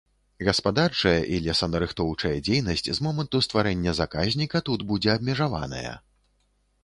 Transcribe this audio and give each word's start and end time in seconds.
Гаспадарчая 0.45 1.17
і 1.35 1.37
лесанарыхтоўчая 1.47 2.31
дзейнасць 2.47 2.85
з 2.87 2.97
моманту 3.07 3.43
стварэння 3.47 3.91
заказніка 3.99 4.57
тут 4.69 4.79
будзе 4.93 5.09
абмежаваная. 5.19 5.93